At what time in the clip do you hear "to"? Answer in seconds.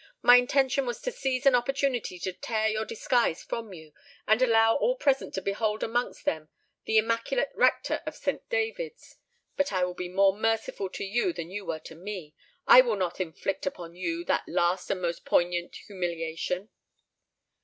1.01-1.11, 2.17-2.33, 5.35-5.43, 10.89-11.03, 11.81-11.93